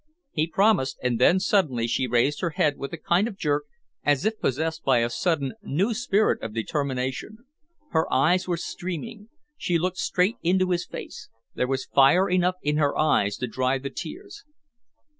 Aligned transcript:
He 0.31 0.47
promised 0.47 0.97
and 1.03 1.21
then 1.21 1.39
suddenly 1.39 1.85
she 1.85 2.07
raised 2.07 2.41
her 2.41 2.49
head 2.49 2.75
with 2.75 2.91
a 2.91 2.97
kind 2.97 3.27
of 3.27 3.37
jerk, 3.37 3.65
as 4.03 4.25
if 4.25 4.39
possessed 4.39 4.83
by 4.83 4.97
a 4.97 5.11
sudden, 5.11 5.53
new 5.61 5.93
spirit 5.93 6.41
of 6.41 6.55
determination. 6.55 7.45
Her 7.91 8.11
eyes 8.11 8.47
were 8.47 8.57
streaming. 8.57 9.29
She 9.57 9.77
looked 9.77 9.97
straight 9.99 10.37
into 10.41 10.71
his 10.71 10.87
face. 10.87 11.29
There 11.53 11.67
was 11.67 11.85
fire 11.85 12.27
enough 12.27 12.55
in 12.63 12.77
her 12.77 12.97
eyes 12.97 13.37
to 13.37 13.47
dry 13.47 13.77
the 13.77 13.91
tears. 13.91 14.43